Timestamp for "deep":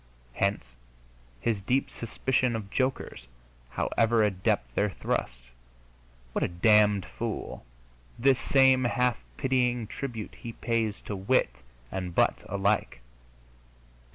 1.61-1.91